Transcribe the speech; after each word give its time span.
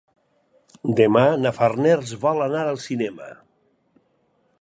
Demà 0.99 1.25
na 1.41 1.51
Farners 1.57 2.13
vol 2.23 2.41
anar 2.47 2.63
al 2.71 2.81
cinema. 2.87 3.29